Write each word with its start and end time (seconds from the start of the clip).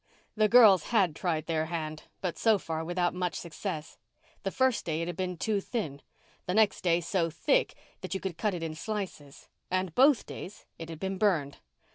The 0.35 0.49
girls 0.49 0.85
had 0.85 1.15
tried 1.15 1.45
their 1.45 1.67
hand, 1.67 2.05
but 2.21 2.35
so 2.35 2.57
far 2.57 2.83
without 2.83 3.13
much 3.13 3.35
success. 3.35 3.99
The 4.41 4.49
first 4.49 4.83
day 4.83 5.03
it 5.03 5.07
had 5.07 5.15
been 5.15 5.37
too 5.37 5.61
thin. 5.61 6.01
The 6.47 6.55
next 6.55 6.81
day 6.81 7.01
so 7.01 7.29
thick 7.29 7.75
that 8.01 8.15
you 8.15 8.19
could 8.19 8.35
cut 8.35 8.55
it 8.55 8.63
in 8.63 8.73
slices. 8.73 9.47
And 9.69 9.93
both 9.93 10.25
days 10.25 10.65
it 10.79 10.89
had 10.89 10.99
been 10.99 11.19
burned. 11.19 11.57